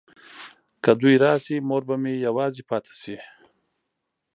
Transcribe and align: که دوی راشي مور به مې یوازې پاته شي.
که 0.83 0.91
دوی 0.99 1.15
راشي 1.23 1.55
مور 1.69 1.81
به 1.87 1.95
مې 2.01 2.13
یوازې 2.27 2.61
پاته 2.69 2.93
شي. 3.01 3.17